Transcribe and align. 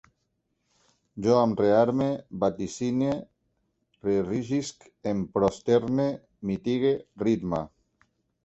Jo 1.25 1.35
em 1.41 1.51
rearme, 1.59 2.07
vaticine, 2.45 3.11
reerigisc, 4.07 4.89
em 5.13 5.23
prosterne, 5.37 6.11
mitigue, 6.53 6.99
ritme 7.27 7.63